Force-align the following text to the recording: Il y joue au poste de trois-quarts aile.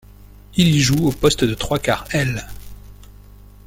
Il 0.55 0.69
y 0.75 0.79
joue 0.81 1.07
au 1.09 1.11
poste 1.11 1.43
de 1.43 1.53
trois-quarts 1.53 2.07
aile. 2.15 2.47